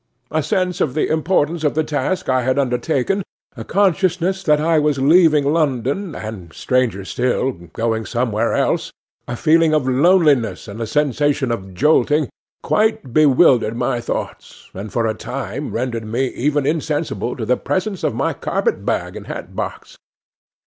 A 0.31 0.41
sense 0.41 0.81
of 0.81 0.95
the 0.95 1.07
importance 1.11 1.63
of 1.63 1.75
the 1.75 1.83
task 1.83 2.27
I 2.27 2.41
had 2.41 2.57
undertaken, 2.57 3.21
a 3.55 3.63
consciousness 3.63 4.41
that 4.41 4.59
I 4.59 4.79
was 4.79 4.97
leaving 4.97 5.53
London, 5.53 6.15
and, 6.15 6.51
stranger 6.53 7.05
still, 7.05 7.51
going 7.51 8.07
somewhere 8.07 8.55
else, 8.55 8.91
a 9.27 9.35
feeling 9.35 9.75
of 9.75 9.87
loneliness 9.87 10.67
and 10.67 10.81
a 10.81 10.87
sensation 10.87 11.51
of 11.51 11.75
jolting, 11.75 12.29
quite 12.63 13.13
bewildered 13.13 13.77
my 13.77 14.01
thoughts, 14.01 14.71
and 14.73 14.91
for 14.91 15.05
a 15.05 15.13
time 15.13 15.71
rendered 15.71 16.05
me 16.05 16.29
even 16.29 16.65
insensible 16.65 17.35
to 17.35 17.45
the 17.45 17.55
presence 17.55 18.03
of 18.03 18.15
my 18.15 18.33
carpet 18.33 18.83
bag 18.83 19.15
and 19.15 19.27
hat 19.27 19.55
box. 19.55 19.99